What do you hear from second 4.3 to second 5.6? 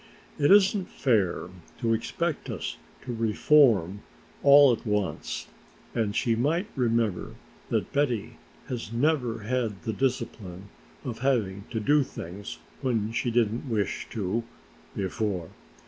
all at once